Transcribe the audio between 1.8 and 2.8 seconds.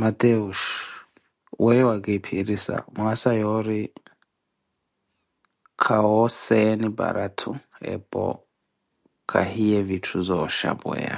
wakiphirisa